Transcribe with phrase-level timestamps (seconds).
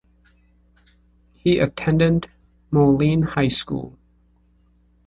[1.33, 2.27] He attended
[2.71, 3.99] Moline High School.